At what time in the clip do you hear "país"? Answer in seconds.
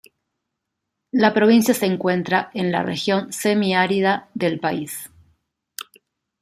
4.59-5.11